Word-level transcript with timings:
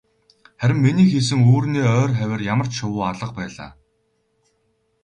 Харин 0.61 0.77
миний 0.85 1.07
хийсэн 1.11 1.39
үүрний 1.51 1.83
ойр 1.99 2.11
хавиар 2.19 2.41
ямарч 2.53 2.71
шувуу 2.79 3.03
алга 3.11 3.29
байлаа. 3.37 3.71